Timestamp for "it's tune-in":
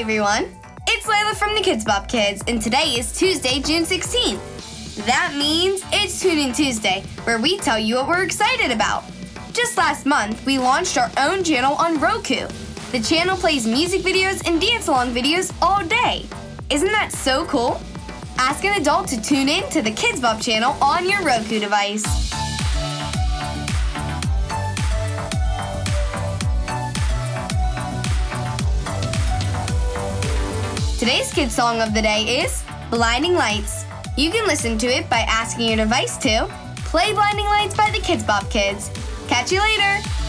5.90-6.52